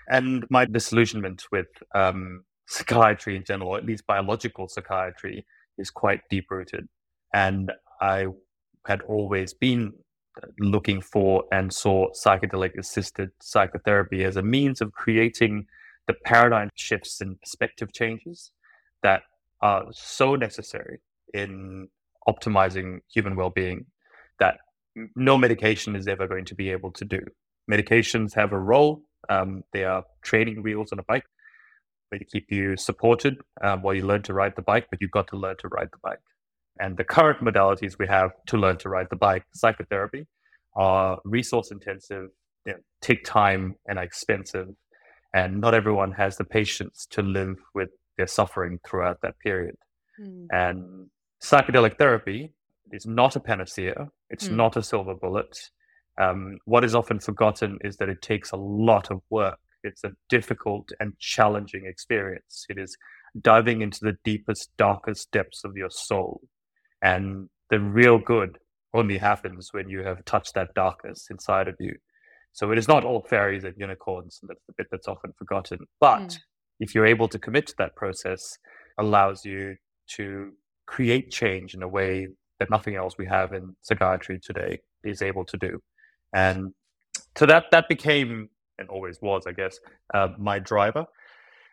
And 0.10 0.46
my 0.50 0.66
disillusionment 0.66 1.44
with 1.52 1.68
um, 1.96 2.44
psychiatry 2.68 3.36
in 3.36 3.44
general, 3.44 3.72
or 3.72 3.78
at 3.78 3.86
least 3.86 4.08
biological 4.08 4.68
psychiatry, 4.68 5.46
is 5.78 5.90
quite 5.90 6.22
deep 6.30 6.50
rooted. 6.50 6.88
And 7.34 7.72
I 8.02 8.28
had 8.86 9.02
always 9.04 9.54
been 9.54 9.94
looking 10.60 11.02
for 11.02 11.44
and 11.52 11.72
saw 11.72 12.10
psychedelic 12.12 12.78
assisted 12.78 13.30
psychotherapy 13.42 14.24
as 14.24 14.36
a 14.36 14.42
means 14.42 14.82
of 14.82 14.92
creating 14.92 15.66
the 16.08 16.14
paradigm 16.26 16.70
shifts 16.76 17.22
and 17.22 17.40
perspective 17.40 17.94
changes 17.94 18.52
that 19.04 19.22
are 19.62 19.86
so 19.92 20.36
necessary 20.36 21.00
in 21.34 21.88
optimizing 22.28 23.00
human 23.14 23.36
well-being 23.36 23.86
that 24.40 24.58
no 25.16 25.38
medication 25.38 25.96
is 25.96 26.08
ever 26.08 26.28
going 26.28 26.46
to 26.46 26.56
be 26.56 26.70
able 26.70 26.92
to 26.92 27.06
do. 27.06 27.20
Medications 27.72 28.34
have 28.34 28.52
a 28.52 28.60
role. 28.60 29.02
Um, 29.30 29.64
they 29.72 29.86
are 29.86 30.04
training 30.22 30.62
wheels 30.64 30.92
on 30.92 31.00
a 31.00 31.04
bike 31.04 31.24
to 32.20 32.26
keep 32.26 32.52
you 32.52 32.78
supported 32.78 33.38
um, 33.62 33.82
while 33.82 33.94
you 33.94 34.06
learn 34.06 34.24
to 34.24 34.34
ride 34.34 34.54
the 34.56 34.62
bike, 34.62 34.88
but 34.90 35.02
you've 35.02 35.12
got 35.12 35.28
to 35.30 35.38
learn 35.38 35.58
to 35.58 35.68
ride 35.68 35.90
the 35.92 36.00
bike. 36.04 36.20
And 36.80 36.98
the 36.98 37.04
current 37.04 37.40
modalities 37.40 38.00
we 38.00 38.08
have 38.08 38.32
to 38.48 38.58
learn 38.58 38.78
to 38.80 38.90
ride 38.90 39.08
the 39.10 39.16
bike, 39.16 39.44
psychotherapy, 39.54 40.28
are 40.76 41.20
resource 41.24 41.72
intensive, 41.72 42.30
you 42.66 42.74
know, 42.74 42.80
take 43.02 43.24
time 43.24 43.76
and 43.88 44.00
are 44.00 44.04
expensive. 44.04 44.68
And 45.34 45.62
not 45.62 45.74
everyone 45.74 46.12
has 46.14 46.38
the 46.38 46.44
patience 46.44 47.08
to 47.12 47.22
live 47.22 47.58
with 47.74 47.90
their 48.18 48.28
suffering 48.28 48.80
throughout 48.86 49.20
that 49.22 49.38
period. 49.40 49.76
Mm. 50.20 50.48
And 50.52 51.10
psychedelic 51.44 51.98
therapy 51.98 52.54
is 52.92 53.06
not 53.06 53.36
a 53.36 53.40
panacea, 53.40 54.10
it's 54.30 54.48
mm. 54.48 54.56
not 54.56 54.78
a 54.78 54.84
silver 54.84 55.16
bullet. 55.16 55.58
Um, 56.20 56.60
what 56.66 56.84
is 56.84 56.94
often 56.94 57.20
forgotten 57.20 57.80
is 57.84 57.98
that 57.98 58.10
it 58.10 58.22
takes 58.22 58.52
a 58.52 58.58
lot 58.58 59.10
of 59.10 59.22
work. 59.30 59.58
It's 59.84 60.04
a 60.04 60.12
difficult 60.30 60.92
and 61.00 61.18
challenging 61.20 61.86
experience. 61.86 62.66
It 62.70 62.78
is 62.78 62.96
diving 63.42 63.82
into 63.82 64.00
the 64.02 64.18
deepest, 64.24 64.70
darkest 64.78 65.32
depths 65.32 65.64
of 65.64 65.76
your 65.76 65.90
soul. 65.90 66.42
And 67.02 67.50
the 67.70 67.80
real 67.80 68.18
good 68.18 68.60
only 68.94 69.18
happens 69.18 69.70
when 69.72 69.90
you 69.90 70.04
have 70.04 70.24
touched 70.26 70.54
that 70.54 70.74
darkness 70.74 71.28
inside 71.30 71.68
of 71.68 71.76
you. 71.80 71.96
So 72.54 72.72
it 72.72 72.78
is 72.78 72.88
not 72.88 73.04
all 73.04 73.26
fairies 73.28 73.64
and 73.64 73.74
unicorns, 73.78 74.40
and 74.42 74.50
that's 74.50 74.64
the 74.68 74.74
bit 74.78 74.88
that's 74.92 75.08
often 75.08 75.34
forgotten. 75.38 75.80
But 76.00 76.20
mm. 76.20 76.40
if 76.80 76.94
you're 76.94 77.06
able 77.06 77.28
to 77.30 77.40
commit 77.40 77.68
to 77.68 77.76
that 77.80 77.96
process, 77.96 78.58
allows 79.00 79.44
you 79.44 79.76
to 80.16 80.52
create 80.86 81.32
change 81.32 81.74
in 81.74 81.82
a 81.82 81.88
way 81.88 82.28
that 82.60 82.70
nothing 82.70 82.96
else 82.96 83.18
we 83.18 83.26
have 83.26 83.54
in 83.54 83.76
psychiatry 83.82 84.40
today 84.40 84.80
is 85.04 85.24
able 85.24 85.46
to 85.46 85.58
do. 85.58 85.80
And 86.34 86.74
so 87.36 87.48
that 87.48 87.66
that 87.72 87.90
became 87.90 88.50
and 88.84 88.90
always 88.90 89.18
was, 89.22 89.44
I 89.48 89.54
guess, 89.54 89.80
uh, 90.14 90.30
my 90.38 90.60
driver. 90.60 91.06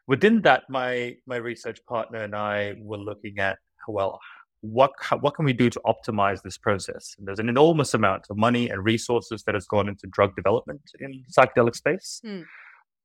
Within 0.07 0.43
that, 0.43 0.63
my 0.69 1.17
my 1.27 1.37
research 1.37 1.79
partner 1.89 2.21
and 2.27 2.35
I 2.35 2.75
were 2.79 3.03
looking 3.11 3.39
at 3.39 3.59
well, 3.87 4.19
what 4.61 4.93
what 5.21 5.35
can 5.35 5.45
we 5.45 5.53
do 5.53 5.71
to 5.71 5.81
optimize 5.87 6.43
this 6.43 6.59
process? 6.59 7.15
And 7.19 7.27
there's 7.27 7.39
an 7.39 7.49
enormous 7.49 7.95
amount 7.95 8.27
of 8.31 8.37
money 8.37 8.69
and 8.71 8.85
resources 8.85 9.43
that 9.45 9.55
has 9.55 9.67
gone 9.67 9.89
into 9.89 10.07
drug 10.07 10.35
development 10.37 10.83
in 11.01 11.25
psychedelic 11.37 11.75
space, 11.75 12.21
mm. 12.25 12.45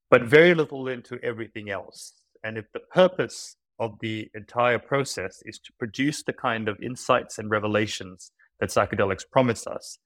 but 0.10 0.24
very 0.24 0.54
little 0.54 0.88
into 0.88 1.20
everything 1.24 1.70
else. 1.70 2.14
And 2.44 2.58
if 2.58 2.66
the 2.74 2.82
purpose 2.94 3.56
of 3.80 3.92
the 4.02 4.30
entire 4.34 4.80
process 4.80 5.42
is 5.46 5.60
to 5.60 5.72
produce 5.80 6.24
the 6.24 6.34
kind 6.34 6.68
of 6.70 6.78
insights 6.82 7.40
and 7.40 7.50
revelations 7.50 8.32
that 8.60 8.70
psychedelics 8.70 9.24
promise 9.30 9.68
us, 9.68 9.98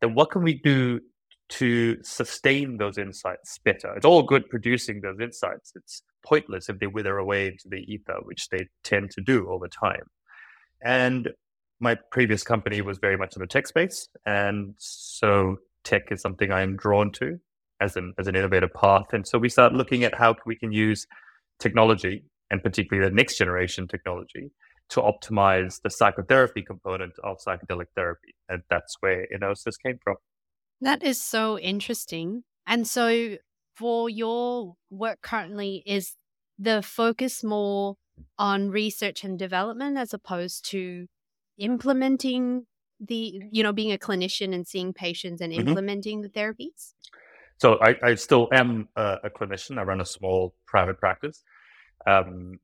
then 0.00 0.14
what 0.14 0.30
can 0.30 0.42
we 0.42 0.54
do 0.54 1.00
to 1.50 2.02
sustain 2.02 2.78
those 2.78 2.98
insights 2.98 3.58
better? 3.58 3.94
It's 3.94 4.06
all 4.06 4.22
good 4.22 4.48
producing 4.48 5.00
those 5.00 5.20
insights. 5.20 5.72
It's 5.74 6.02
pointless 6.24 6.68
if 6.68 6.78
they 6.78 6.86
wither 6.86 7.18
away 7.18 7.48
into 7.48 7.68
the 7.68 7.84
ether, 7.92 8.18
which 8.22 8.48
they 8.48 8.68
tend 8.84 9.10
to 9.12 9.20
do 9.20 9.48
over 9.48 9.68
time. 9.68 10.04
And 10.82 11.30
my 11.80 11.96
previous 12.12 12.42
company 12.42 12.80
was 12.82 12.98
very 12.98 13.16
much 13.16 13.36
in 13.36 13.40
the 13.40 13.46
tech 13.46 13.66
space. 13.66 14.08
And 14.26 14.74
so 14.78 15.56
tech 15.84 16.10
is 16.10 16.20
something 16.20 16.52
I'm 16.52 16.76
drawn 16.76 17.10
to 17.12 17.38
as 17.80 17.96
an 17.96 18.14
as 18.18 18.26
an 18.26 18.36
innovative 18.36 18.72
path. 18.74 19.06
And 19.12 19.26
so 19.26 19.38
we 19.38 19.48
start 19.48 19.72
looking 19.72 20.04
at 20.04 20.14
how 20.14 20.36
we 20.46 20.56
can 20.56 20.72
use 20.72 21.06
technology 21.58 22.24
and 22.50 22.62
particularly 22.62 23.08
the 23.08 23.14
next 23.14 23.38
generation 23.38 23.88
technology 23.88 24.50
to 24.90 25.00
optimize 25.00 25.80
the 25.82 25.90
psychotherapy 25.90 26.62
component 26.62 27.12
of 27.22 27.38
psychedelic 27.46 27.86
therapy. 27.94 28.34
And 28.48 28.62
that's 28.68 28.96
where 29.00 29.26
Enosis 29.34 29.74
came 29.84 29.98
from. 30.02 30.16
That 30.80 31.02
is 31.02 31.22
so 31.22 31.58
interesting. 31.58 32.44
And 32.66 32.86
so 32.86 33.36
for 33.74 34.08
your 34.08 34.74
work 34.90 35.20
currently, 35.22 35.82
is 35.86 36.16
the 36.58 36.82
focus 36.82 37.42
more 37.42 37.96
on 38.38 38.70
research 38.70 39.24
and 39.24 39.38
development 39.38 39.96
as 39.96 40.12
opposed 40.12 40.68
to 40.70 41.06
implementing 41.58 42.66
the, 43.00 43.40
you 43.50 43.62
know, 43.62 43.72
being 43.72 43.92
a 43.92 43.98
clinician 43.98 44.54
and 44.54 44.66
seeing 44.66 44.92
patients 44.92 45.40
and 45.40 45.52
mm-hmm. 45.52 45.68
implementing 45.68 46.20
the 46.22 46.28
therapies? 46.28 46.92
So 47.58 47.78
I, 47.80 47.96
I 48.02 48.14
still 48.14 48.48
am 48.52 48.88
a, 48.96 49.16
a, 49.24 49.30
clinician. 49.30 49.78
I 49.78 49.82
run 49.82 50.00
a 50.00 50.06
small 50.06 50.54
private 50.66 50.98
practice. 50.98 51.42
Um, 52.06 52.58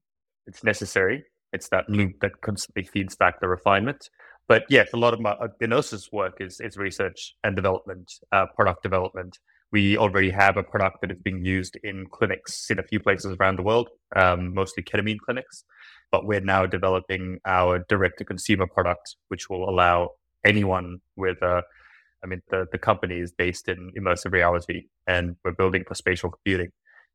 it's 0.47 0.65
necessary. 0.65 1.25
It's 1.53 1.69
that 1.69 1.89
loop 1.89 2.21
that 2.21 2.41
constantly 2.41 2.85
feeds 2.85 3.15
back 3.15 3.41
the 3.41 3.49
refinement. 3.49 4.11
But 4.49 4.65
yes, 4.69 4.89
a 4.93 4.97
lot 4.97 5.13
of 5.13 5.21
my 5.21 5.33
uh, 5.33 5.83
work 6.13 6.37
is 6.41 6.61
is 6.61 6.77
research 6.77 7.35
and 7.43 7.57
development, 7.57 8.13
uh, 8.33 8.47
product 8.55 8.83
development, 8.83 9.39
we 9.73 9.99
already 9.99 10.31
have 10.31 10.57
a 10.57 10.63
product 10.63 11.01
that 11.01 11.11
is 11.11 11.19
being 11.19 11.45
used 11.45 11.77
in 11.83 12.07
clinics 12.07 12.71
in 12.71 12.79
a 12.79 12.83
few 12.83 13.01
places 13.01 13.37
around 13.39 13.59
the 13.59 13.63
world, 13.63 13.89
um, 14.15 14.55
mostly 14.55 14.83
ketamine 14.83 15.19
clinics. 15.19 15.65
But 16.13 16.25
we're 16.25 16.41
now 16.41 16.67
developing 16.67 17.41
our 17.45 17.81
direct 17.89 18.19
to 18.19 18.25
consumer 18.25 18.67
product, 18.67 19.17
which 19.29 19.51
will 19.51 19.69
allow 19.69 20.11
anyone 20.45 21.01
with 21.17 21.43
a 21.43 21.63
I 22.25 22.29
mean, 22.29 22.41
the, 22.51 22.67
the 22.73 22.79
company 22.79 23.19
is 23.19 23.31
based 23.31 23.69
in 23.69 23.93
immersive 23.97 24.33
reality 24.33 24.87
and 25.07 25.37
we're 25.45 25.53
building 25.53 25.85
for 25.87 25.95
spatial 25.95 26.31
computing. 26.31 26.71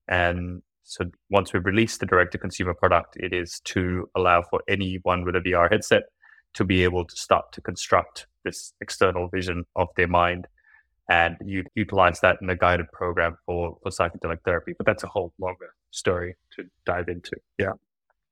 And 0.07 0.61
so 0.83 1.05
once 1.29 1.51
we 1.51 1.59
release 1.59 1.97
the 1.97 2.05
direct 2.05 2.31
to 2.33 2.37
consumer 2.37 2.73
product, 2.73 3.17
it 3.17 3.33
is 3.33 3.59
to 3.65 4.07
allow 4.15 4.43
for 4.43 4.61
anyone 4.67 5.25
with 5.25 5.35
a 5.35 5.39
VR 5.39 5.69
headset 5.69 6.03
to 6.53 6.63
be 6.63 6.83
able 6.83 7.05
to 7.05 7.15
start 7.15 7.51
to 7.53 7.61
construct 7.61 8.27
this 8.43 8.73
external 8.81 9.27
vision 9.27 9.65
of 9.75 9.87
their 9.95 10.07
mind 10.07 10.47
and 11.09 11.35
you 11.43 11.63
utilize 11.75 12.21
that 12.21 12.37
in 12.41 12.49
a 12.49 12.55
guided 12.55 12.89
program 12.93 13.35
for, 13.45 13.77
for 13.83 13.89
psychedelic 13.91 14.37
therapy. 14.45 14.73
But 14.77 14.85
that's 14.85 15.03
a 15.03 15.07
whole 15.07 15.33
longer 15.39 15.73
story 15.91 16.35
to 16.55 16.63
dive 16.85 17.09
into. 17.09 17.35
Yeah. 17.57 17.73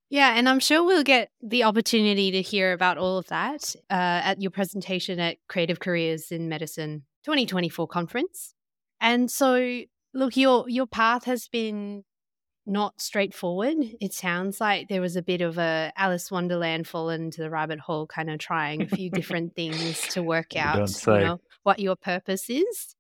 Yeah, 0.09 0.33
and 0.35 0.49
I'm 0.49 0.59
sure 0.59 0.83
we'll 0.83 1.03
get 1.03 1.29
the 1.41 1.63
opportunity 1.63 2.31
to 2.31 2.41
hear 2.41 2.73
about 2.73 2.97
all 2.97 3.19
of 3.19 3.27
that 3.27 3.75
uh, 3.91 4.21
at 4.23 4.41
your 4.41 4.49
presentation 4.49 5.19
at 5.19 5.37
Creative 5.47 5.79
Careers 5.79 6.31
in 6.31 6.49
Medicine 6.49 7.03
2024 7.25 7.87
conference. 7.87 8.55
And 8.99 9.29
so, 9.29 9.81
look, 10.13 10.35
your 10.35 10.67
your 10.67 10.87
path 10.87 11.25
has 11.25 11.47
been 11.47 12.05
not 12.69 13.01
straightforward. 13.01 13.77
It 13.99 14.13
sounds 14.13 14.61
like 14.61 14.87
there 14.87 15.01
was 15.01 15.15
a 15.15 15.21
bit 15.21 15.41
of 15.41 15.57
a 15.57 15.91
Alice 15.97 16.31
Wonderland 16.31 16.87
fall 16.87 17.09
into 17.09 17.41
the 17.41 17.49
rabbit 17.49 17.79
hole, 17.79 18.07
kind 18.07 18.29
of 18.29 18.39
trying 18.39 18.81
a 18.81 18.87
few 18.87 19.09
different 19.19 19.55
things 19.55 19.99
to 20.09 20.23
work 20.23 20.55
out. 20.55 20.77
You 21.21 21.25
know, 21.25 21.41
what 21.63 21.79
your 21.79 21.95
purpose 21.95 22.49
is. 22.49 22.95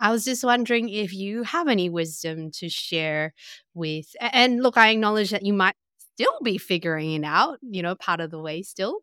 I 0.00 0.12
was 0.12 0.24
just 0.24 0.44
wondering 0.44 0.88
if 0.88 1.12
you 1.12 1.42
have 1.42 1.66
any 1.66 1.90
wisdom 1.90 2.52
to 2.52 2.68
share 2.68 3.34
with, 3.74 4.14
and 4.20 4.62
look, 4.62 4.76
I 4.76 4.90
acknowledge 4.90 5.30
that 5.30 5.44
you 5.44 5.52
might 5.52 5.74
still 6.14 6.38
be 6.42 6.56
figuring 6.58 7.12
it 7.14 7.24
out, 7.24 7.58
you 7.62 7.82
know, 7.82 7.96
part 7.96 8.20
of 8.20 8.30
the 8.30 8.40
way 8.40 8.62
still. 8.62 9.00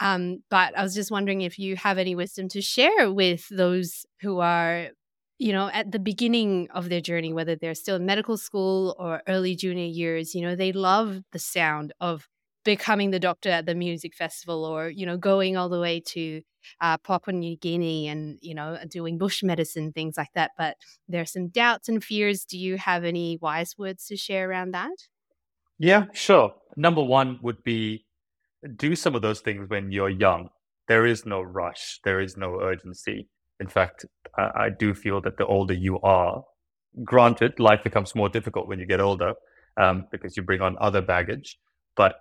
Um, 0.00 0.42
but 0.48 0.76
I 0.78 0.82
was 0.82 0.94
just 0.94 1.10
wondering 1.10 1.42
if 1.42 1.58
you 1.58 1.76
have 1.76 1.98
any 1.98 2.14
wisdom 2.14 2.48
to 2.50 2.62
share 2.62 3.12
with 3.12 3.46
those 3.50 4.06
who 4.22 4.38
are, 4.40 4.88
you 5.40 5.54
know, 5.54 5.70
at 5.72 5.90
the 5.90 5.98
beginning 5.98 6.68
of 6.74 6.90
their 6.90 7.00
journey, 7.00 7.32
whether 7.32 7.56
they're 7.56 7.74
still 7.74 7.96
in 7.96 8.04
medical 8.04 8.36
school 8.36 8.94
or 8.98 9.22
early 9.26 9.56
junior 9.56 9.86
years, 9.86 10.34
you 10.34 10.42
know, 10.42 10.54
they 10.54 10.70
love 10.70 11.22
the 11.32 11.38
sound 11.38 11.94
of 11.98 12.28
becoming 12.62 13.10
the 13.10 13.18
doctor 13.18 13.48
at 13.48 13.64
the 13.64 13.74
music 13.74 14.14
festival 14.14 14.66
or, 14.66 14.90
you 14.90 15.06
know, 15.06 15.16
going 15.16 15.56
all 15.56 15.70
the 15.70 15.80
way 15.80 15.98
to 15.98 16.42
uh, 16.82 16.98
Papua 16.98 17.34
New 17.34 17.56
Guinea 17.56 18.06
and, 18.08 18.38
you 18.42 18.54
know, 18.54 18.76
doing 18.86 19.16
bush 19.16 19.42
medicine, 19.42 19.92
things 19.92 20.18
like 20.18 20.28
that. 20.34 20.50
But 20.58 20.76
there 21.08 21.22
are 21.22 21.26
some 21.26 21.48
doubts 21.48 21.88
and 21.88 22.04
fears. 22.04 22.44
Do 22.44 22.58
you 22.58 22.76
have 22.76 23.02
any 23.02 23.38
wise 23.40 23.78
words 23.78 24.04
to 24.08 24.18
share 24.18 24.50
around 24.50 24.72
that? 24.72 25.08
Yeah, 25.78 26.04
sure. 26.12 26.52
Number 26.76 27.02
one 27.02 27.38
would 27.40 27.64
be 27.64 28.04
do 28.76 28.94
some 28.94 29.14
of 29.14 29.22
those 29.22 29.40
things 29.40 29.70
when 29.70 29.90
you're 29.90 30.10
young. 30.10 30.50
There 30.86 31.06
is 31.06 31.24
no 31.24 31.40
rush, 31.40 31.98
there 32.04 32.20
is 32.20 32.36
no 32.36 32.60
urgency. 32.60 33.30
In 33.60 33.68
fact, 33.68 34.06
I, 34.36 34.50
I 34.54 34.70
do 34.70 34.94
feel 34.94 35.20
that 35.20 35.36
the 35.36 35.46
older 35.46 35.74
you 35.74 36.00
are, 36.00 36.42
granted, 37.04 37.60
life 37.60 37.84
becomes 37.84 38.14
more 38.14 38.28
difficult 38.28 38.66
when 38.66 38.78
you 38.80 38.86
get 38.86 39.00
older 39.00 39.34
um, 39.76 40.06
because 40.10 40.36
you 40.36 40.42
bring 40.42 40.60
on 40.60 40.76
other 40.80 41.02
baggage. 41.02 41.58
But 41.96 42.14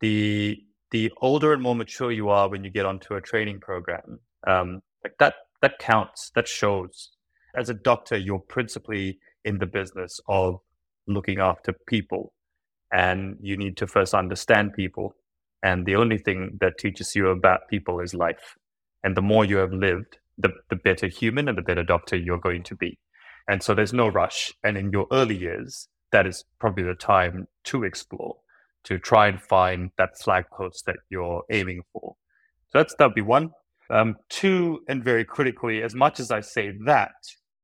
the 0.00 0.58
the 0.90 1.10
older 1.20 1.52
and 1.52 1.62
more 1.62 1.74
mature 1.74 2.12
you 2.12 2.28
are 2.28 2.48
when 2.48 2.62
you 2.62 2.70
get 2.70 2.86
onto 2.86 3.14
a 3.14 3.20
training 3.20 3.58
program, 3.60 4.20
um, 4.46 4.80
like 5.02 5.14
that 5.18 5.34
that 5.60 5.78
counts. 5.78 6.30
That 6.34 6.48
shows. 6.48 7.10
As 7.56 7.68
a 7.68 7.74
doctor, 7.74 8.16
you're 8.16 8.38
principally 8.38 9.18
in 9.44 9.58
the 9.58 9.66
business 9.66 10.20
of 10.28 10.60
looking 11.06 11.40
after 11.40 11.74
people, 11.86 12.32
and 12.92 13.36
you 13.40 13.56
need 13.56 13.76
to 13.78 13.86
first 13.86 14.14
understand 14.14 14.74
people. 14.74 15.14
And 15.62 15.86
the 15.86 15.96
only 15.96 16.18
thing 16.18 16.58
that 16.60 16.78
teaches 16.78 17.16
you 17.16 17.28
about 17.28 17.68
people 17.68 18.00
is 18.00 18.12
life. 18.14 18.56
And 19.02 19.16
the 19.16 19.22
more 19.22 19.44
you 19.44 19.56
have 19.56 19.72
lived, 19.72 20.18
the, 20.38 20.50
the 20.70 20.76
better 20.76 21.06
human 21.06 21.48
and 21.48 21.56
the 21.56 21.62
better 21.62 21.84
doctor 21.84 22.16
you're 22.16 22.38
going 22.38 22.62
to 22.64 22.76
be. 22.76 22.98
And 23.48 23.62
so 23.62 23.74
there's 23.74 23.92
no 23.92 24.08
rush. 24.08 24.52
And 24.62 24.76
in 24.76 24.90
your 24.90 25.06
early 25.12 25.36
years, 25.36 25.88
that 26.12 26.26
is 26.26 26.44
probably 26.58 26.84
the 26.84 26.94
time 26.94 27.46
to 27.64 27.84
explore 27.84 28.36
to 28.84 28.98
try 28.98 29.26
and 29.26 29.40
find 29.40 29.90
that 29.98 30.18
flag 30.18 30.44
post 30.56 30.84
that 30.86 30.96
you're 31.10 31.42
aiming 31.50 31.82
for. 31.92 32.14
So 32.70 32.78
that's 32.78 32.94
that'd 32.98 33.14
be 33.14 33.22
one. 33.22 33.50
Um, 33.90 34.16
two, 34.30 34.80
and 34.88 35.04
very 35.04 35.24
critically, 35.24 35.82
as 35.82 35.94
much 35.94 36.20
as 36.20 36.30
I 36.30 36.40
say 36.40 36.72
that, 36.86 37.12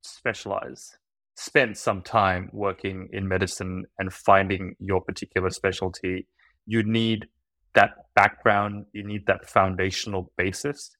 specialize. 0.02 0.90
Spend 1.36 1.76
some 1.76 2.02
time 2.02 2.50
working 2.52 3.08
in 3.12 3.26
medicine 3.26 3.84
and 3.98 4.12
finding 4.12 4.74
your 4.78 5.00
particular 5.00 5.50
specialty. 5.50 6.26
You 6.66 6.82
need 6.82 7.26
that 7.74 7.90
background, 8.14 8.86
you 8.92 9.06
need 9.06 9.26
that 9.26 9.48
foundational 9.48 10.32
basis 10.36 10.90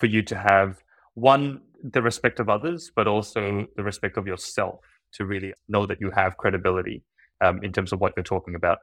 for 0.00 0.06
you 0.06 0.22
to 0.22 0.36
have 0.36 0.82
one, 1.14 1.62
the 1.82 2.02
respect 2.02 2.40
of 2.40 2.48
others, 2.48 2.90
but 2.94 3.06
also 3.06 3.66
the 3.76 3.82
respect 3.82 4.16
of 4.16 4.26
yourself 4.26 4.80
to 5.12 5.24
really 5.24 5.54
know 5.68 5.86
that 5.86 6.00
you 6.00 6.10
have 6.10 6.36
credibility 6.36 7.02
um, 7.40 7.62
in 7.62 7.72
terms 7.72 7.92
of 7.92 8.00
what 8.00 8.12
you're 8.16 8.24
talking 8.24 8.54
about. 8.54 8.78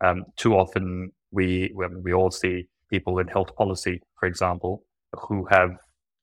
Um, 0.00 0.24
too 0.36 0.54
often, 0.54 1.12
we 1.30 1.72
we 1.74 2.12
all 2.12 2.30
see 2.30 2.68
people 2.90 3.18
in 3.18 3.28
health 3.28 3.54
policy, 3.56 4.00
for 4.18 4.26
example, 4.26 4.84
who 5.12 5.46
have 5.50 5.76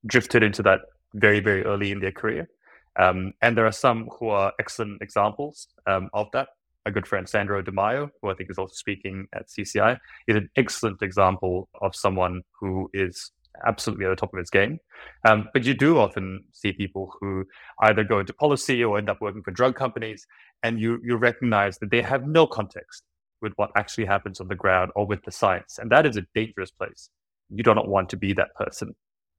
drifted 0.06 0.44
into 0.44 0.64
that 0.64 0.82
very 1.14 1.40
very 1.40 1.64
early 1.64 1.92
in 1.92 2.00
their 2.00 2.12
career, 2.12 2.50
um, 2.98 3.34
and 3.42 3.58
there 3.58 3.66
are 3.66 3.72
some 3.72 4.10
who 4.20 4.30
are 4.30 4.54
excellent 4.60 5.02
examples 5.02 5.68
um, 5.88 6.10
of 6.14 6.28
that. 6.34 6.50
A 6.88 6.92
good 6.92 7.08
friend, 7.08 7.28
Sandro 7.28 7.64
Demaio, 7.64 8.12
who 8.22 8.30
I 8.30 8.36
think 8.36 8.52
is 8.52 8.60
also 8.60 8.74
speaking 8.74 9.28
at 9.34 9.48
CCI, 9.48 9.98
is 10.28 10.36
an 10.36 10.50
excellent 10.56 11.02
example 11.02 11.68
of 11.82 11.96
someone 11.96 12.44
who 12.60 12.90
is 12.94 13.32
absolutely 13.66 14.06
at 14.06 14.10
the 14.10 14.16
top 14.16 14.34
of 14.34 14.40
its 14.40 14.50
game. 14.50 14.80
Um, 15.28 15.50
but 15.54 15.64
you 15.64 15.74
do 15.74 15.98
often 15.98 16.44
see 16.52 16.72
people 16.72 17.12
who 17.20 17.46
either 17.82 18.04
go 18.04 18.20
into 18.20 18.34
policy 18.34 18.84
or 18.84 18.98
end 18.98 19.10
up 19.10 19.22
working 19.22 19.44
for 19.44 19.52
drug 19.52 19.76
companies, 19.76 20.26
and 20.64 20.80
you 20.80 21.00
you 21.04 21.16
recognize 21.18 21.78
that 21.80 21.92
they 21.92 22.02
have 22.02 22.28
no 22.28 22.48
context 22.48 23.04
with 23.42 23.54
what 23.58 23.72
actually 23.76 24.06
happens 24.06 24.40
on 24.40 24.48
the 24.48 24.56
ground 24.56 24.92
or 24.96 25.06
with 25.06 25.24
the 25.24 25.32
science, 25.32 25.78
and 25.80 25.92
that 25.92 26.06
is 26.06 26.18
a 26.18 26.26
dangerous 26.34 26.72
place. 26.72 27.10
You 27.50 27.64
do 27.64 27.74
not 27.74 27.88
want 27.88 28.10
to 28.10 28.18
be 28.18 28.34
that 28.34 28.56
person, 28.56 28.96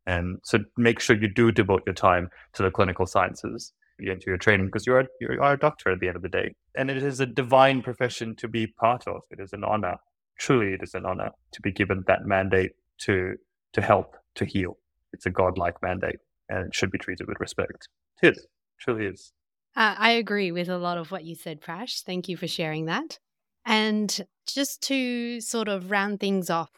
and 0.07 0.39
so 0.45 0.61
make 0.77 1.01
sure 1.01 1.17
you 1.17 1.29
do 1.29 1.51
devote 1.53 1.83
your 1.87 1.95
time 1.95 2.29
to 2.55 2.63
the 2.63 2.71
clinical 2.71 3.07
sciences 3.07 3.73
into 3.99 4.27
your 4.27 4.37
training 4.37 4.67
because 4.67 4.87
you're 4.87 5.07
you 5.21 5.39
are 5.41 5.55
a 5.55 5.59
doctor 5.59 5.91
at 5.91 6.01
the 6.01 6.09
end 6.09 6.17
of 6.17 6.23
the 6.23 6.29
day, 6.29 6.55
and 6.77 6.91
it 6.91 7.03
is 7.03 7.21
a 7.21 7.27
divine 7.27 7.83
profession 7.83 8.37
to 8.37 8.49
be 8.49 8.67
part 8.67 9.07
of. 9.07 9.23
It 9.31 9.41
is 9.41 9.53
an 9.53 9.65
honor. 9.65 9.97
Truly, 10.39 10.75
it 10.75 10.83
is 10.83 10.95
an 10.95 11.07
honor 11.07 11.31
to 11.53 11.63
be 11.63 11.73
given 11.73 12.05
that 12.07 12.27
mandate 12.27 12.73
to 12.99 13.37
to 13.77 13.83
help, 13.83 14.17
to 14.35 14.45
heal. 14.45 14.79
It's 15.13 15.27
a 15.27 15.31
godlike 15.31 15.77
mandate 15.83 16.19
and 16.49 16.67
it 16.67 16.75
should 16.75 16.91
be 16.91 16.99
treated 16.99 17.29
with 17.29 17.39
respect. 17.39 17.89
It 18.23 18.37
is, 18.37 18.47
truly 18.81 19.07
is. 19.07 19.33
Uh, 19.77 19.95
I 19.99 20.13
agree 20.13 20.51
with 20.51 20.71
a 20.71 20.79
lot 20.79 20.97
of 20.97 21.11
what 21.11 21.25
you 21.25 21.35
said, 21.35 21.61
Prash. 21.61 22.03
Thank 22.03 22.29
you 22.29 22.37
for 22.39 22.49
sharing 22.49 22.87
that. 22.87 23.19
And 23.67 24.27
just 24.47 24.81
to 24.85 25.41
sort 25.43 25.69
of 25.69 25.91
round 25.91 26.21
things 26.21 26.49
off, 26.49 26.71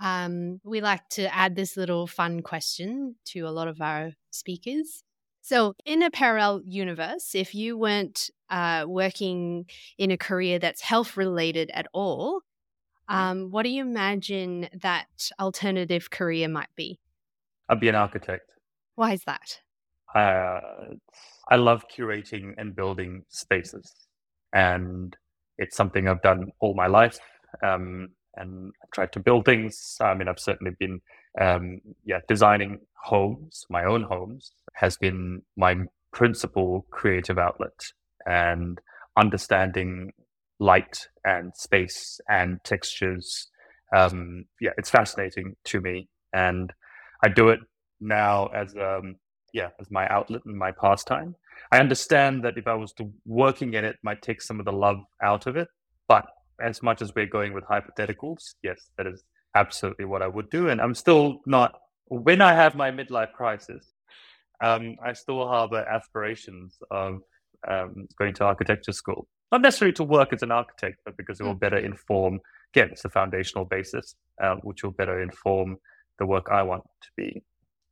um, 0.00 0.60
we 0.64 0.80
like 0.80 1.06
to 1.10 1.34
add 1.34 1.56
this 1.56 1.76
little 1.76 2.06
fun 2.06 2.40
question 2.40 3.16
to 3.26 3.40
a 3.40 3.50
lot 3.50 3.68
of 3.68 3.82
our 3.82 4.12
speakers. 4.30 5.02
So, 5.42 5.74
in 5.84 6.02
a 6.02 6.10
parallel 6.10 6.62
universe, 6.64 7.34
if 7.34 7.54
you 7.54 7.76
weren't 7.76 8.30
uh, 8.48 8.84
working 8.86 9.66
in 9.98 10.10
a 10.10 10.16
career 10.16 10.58
that's 10.58 10.80
health 10.80 11.16
related 11.16 11.70
at 11.74 11.86
all, 11.92 12.40
um, 13.10 13.50
what 13.50 13.64
do 13.64 13.70
you 13.70 13.82
imagine 13.82 14.68
that 14.82 15.06
alternative 15.40 16.10
career 16.10 16.48
might 16.48 16.74
be? 16.76 16.98
I'd 17.68 17.80
be 17.80 17.88
an 17.88 17.96
architect. 17.96 18.48
Why 18.94 19.12
is 19.12 19.24
that? 19.24 19.60
Uh, 20.14 20.94
I 21.48 21.56
love 21.56 21.84
curating 21.88 22.54
and 22.56 22.74
building 22.74 23.24
spaces, 23.28 23.92
and 24.52 25.16
it's 25.58 25.76
something 25.76 26.08
I've 26.08 26.22
done 26.22 26.52
all 26.60 26.74
my 26.74 26.86
life. 26.86 27.18
Um, 27.64 28.10
and 28.36 28.72
I've 28.82 28.90
tried 28.92 29.12
to 29.12 29.20
build 29.20 29.44
things. 29.44 29.96
I 30.00 30.14
mean, 30.14 30.28
I've 30.28 30.38
certainly 30.38 30.72
been, 30.78 31.00
um, 31.40 31.80
yeah, 32.04 32.20
designing 32.28 32.78
homes. 32.94 33.66
My 33.68 33.84
own 33.84 34.02
homes 34.02 34.52
has 34.74 34.96
been 34.96 35.42
my 35.56 35.74
principal 36.12 36.86
creative 36.90 37.38
outlet, 37.38 37.92
and 38.24 38.80
understanding 39.16 40.12
light 40.60 41.08
and 41.24 41.52
space 41.56 42.20
and 42.28 42.58
textures. 42.64 43.48
Um, 43.96 44.44
yeah, 44.60 44.70
it's 44.76 44.90
fascinating 44.90 45.56
to 45.64 45.80
me, 45.80 46.08
and 46.32 46.72
I 47.24 47.28
do 47.28 47.48
it 47.48 47.58
now 48.00 48.46
as 48.48 48.74
um, 48.76 49.16
yeah 49.52 49.70
as 49.80 49.90
my 49.90 50.06
outlet 50.08 50.42
and 50.44 50.56
my 50.56 50.70
pastime. 50.70 51.34
I 51.72 51.78
understand 51.78 52.44
that 52.44 52.56
if 52.56 52.66
I 52.68 52.74
was 52.74 52.92
to 52.94 53.10
working 53.26 53.74
in 53.74 53.84
it, 53.84 53.96
might 54.04 54.22
take 54.22 54.40
some 54.42 54.60
of 54.60 54.66
the 54.66 54.72
love 54.72 54.98
out 55.22 55.46
of 55.46 55.56
it. 55.56 55.68
But 56.08 56.26
as 56.62 56.82
much 56.82 57.02
as 57.02 57.12
we're 57.14 57.26
going 57.26 57.52
with 57.52 57.64
hypotheticals, 57.64 58.54
yes, 58.62 58.90
that 58.96 59.06
is 59.06 59.24
absolutely 59.56 60.04
what 60.04 60.22
I 60.22 60.28
would 60.28 60.50
do. 60.50 60.68
And 60.68 60.80
I'm 60.80 60.94
still 60.94 61.40
not 61.46 61.74
when 62.06 62.40
I 62.40 62.54
have 62.54 62.74
my 62.74 62.90
midlife 62.90 63.32
crisis. 63.32 63.92
Um, 64.62 64.96
I 65.04 65.14
still 65.14 65.46
harbor 65.46 65.84
aspirations 65.90 66.76
of 66.90 67.20
um, 67.66 68.06
going 68.18 68.34
to 68.34 68.44
architecture 68.44 68.92
school 68.92 69.26
not 69.52 69.62
necessarily 69.62 69.92
to 69.94 70.04
work 70.04 70.32
as 70.32 70.42
an 70.42 70.50
architect, 70.50 71.00
but 71.04 71.16
because 71.16 71.40
it 71.40 71.44
will 71.44 71.54
better 71.54 71.78
inform, 71.78 72.40
again, 72.74 72.90
it's 72.92 73.04
a 73.04 73.10
foundational 73.10 73.64
basis, 73.64 74.14
uh, 74.42 74.56
which 74.62 74.82
will 74.82 74.92
better 74.92 75.20
inform 75.20 75.78
the 76.18 76.26
work 76.26 76.48
I 76.50 76.62
want 76.62 76.84
to 77.02 77.08
be 77.16 77.42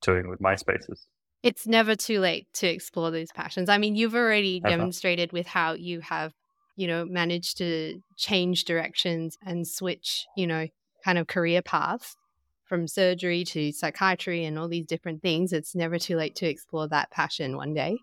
doing 0.02 0.28
with 0.28 0.40
my 0.40 0.54
spaces. 0.54 1.06
It's 1.42 1.66
never 1.66 1.94
too 1.94 2.20
late 2.20 2.46
to 2.54 2.68
explore 2.68 3.10
those 3.10 3.32
passions. 3.32 3.68
I 3.68 3.78
mean, 3.78 3.96
you've 3.96 4.14
already 4.14 4.60
Ever. 4.64 4.76
demonstrated 4.76 5.32
with 5.32 5.46
how 5.46 5.72
you 5.72 6.00
have, 6.00 6.32
you 6.76 6.86
know, 6.86 7.04
managed 7.04 7.58
to 7.58 8.00
change 8.16 8.64
directions 8.64 9.36
and 9.44 9.66
switch, 9.66 10.26
you 10.36 10.46
know, 10.46 10.68
kind 11.04 11.18
of 11.18 11.26
career 11.26 11.62
paths 11.62 12.16
from 12.64 12.86
surgery 12.86 13.44
to 13.44 13.72
psychiatry 13.72 14.44
and 14.44 14.58
all 14.58 14.68
these 14.68 14.86
different 14.86 15.22
things. 15.22 15.52
It's 15.52 15.74
never 15.74 15.98
too 15.98 16.16
late 16.16 16.36
to 16.36 16.48
explore 16.48 16.86
that 16.88 17.10
passion 17.10 17.56
one 17.56 17.72
day. 17.72 17.98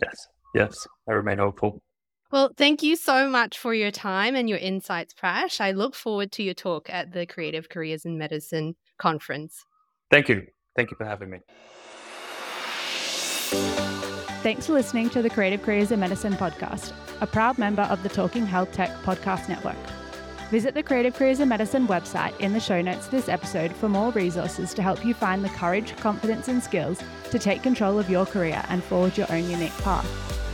Yes, 0.00 0.28
yes, 0.54 0.86
I 1.08 1.12
remain 1.12 1.38
hopeful. 1.38 1.82
Well, 2.36 2.52
thank 2.54 2.82
you 2.82 2.96
so 2.96 3.30
much 3.30 3.56
for 3.56 3.72
your 3.72 3.90
time 3.90 4.36
and 4.36 4.46
your 4.46 4.58
insights, 4.58 5.14
Prash. 5.14 5.58
I 5.58 5.70
look 5.70 5.94
forward 5.94 6.32
to 6.32 6.42
your 6.42 6.52
talk 6.52 6.90
at 6.90 7.12
the 7.14 7.24
Creative 7.24 7.66
Careers 7.66 8.04
in 8.04 8.18
Medicine 8.18 8.76
conference. 8.98 9.64
Thank 10.10 10.28
you. 10.28 10.42
Thank 10.76 10.90
you 10.90 10.98
for 10.98 11.06
having 11.06 11.30
me. 11.30 11.38
Thanks 14.42 14.66
for 14.66 14.74
listening 14.74 15.08
to 15.10 15.22
the 15.22 15.30
Creative 15.30 15.62
Careers 15.62 15.90
in 15.92 15.98
Medicine 15.98 16.34
podcast, 16.34 16.92
a 17.22 17.26
proud 17.26 17.56
member 17.56 17.84
of 17.84 18.02
the 18.02 18.10
Talking 18.10 18.44
Health 18.44 18.70
Tech 18.70 18.90
podcast 18.96 19.48
network. 19.48 19.78
Visit 20.50 20.74
the 20.74 20.82
Creative 20.82 21.14
Careers 21.14 21.40
in 21.40 21.48
Medicine 21.48 21.88
website 21.88 22.38
in 22.38 22.52
the 22.52 22.60
show 22.60 22.82
notes 22.82 23.06
of 23.06 23.12
this 23.12 23.30
episode 23.30 23.74
for 23.74 23.88
more 23.88 24.12
resources 24.12 24.74
to 24.74 24.82
help 24.82 25.06
you 25.06 25.14
find 25.14 25.42
the 25.42 25.48
courage, 25.48 25.96
confidence, 25.96 26.48
and 26.48 26.62
skills 26.62 27.02
to 27.30 27.38
take 27.38 27.62
control 27.62 27.98
of 27.98 28.10
your 28.10 28.26
career 28.26 28.62
and 28.68 28.84
forge 28.84 29.16
your 29.16 29.32
own 29.32 29.48
unique 29.48 29.76
path. 29.78 30.45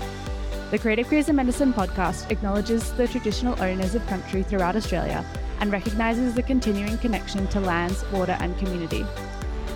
The 0.72 0.78
Creative 0.78 1.06
Careers 1.06 1.28
in 1.28 1.36
Medicine 1.36 1.74
podcast 1.74 2.30
acknowledges 2.30 2.94
the 2.94 3.06
traditional 3.06 3.62
owners 3.62 3.94
of 3.94 4.06
country 4.06 4.42
throughout 4.42 4.74
Australia 4.74 5.22
and 5.60 5.70
recognises 5.70 6.32
the 6.32 6.42
continuing 6.42 6.96
connection 6.96 7.46
to 7.48 7.60
lands, 7.60 8.02
water, 8.10 8.38
and 8.40 8.56
community. 8.56 9.04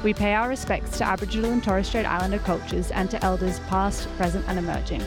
We 0.03 0.15
pay 0.15 0.33
our 0.33 0.49
respects 0.49 0.97
to 0.97 1.05
Aboriginal 1.05 1.53
and 1.53 1.63
Torres 1.63 1.89
Strait 1.89 2.07
Islander 2.07 2.39
cultures 2.39 2.91
and 2.93 3.11
to 3.11 3.23
elders 3.23 3.61
past, 3.69 4.09
present, 4.17 4.47
and 4.49 4.59
emerging. 4.59 5.03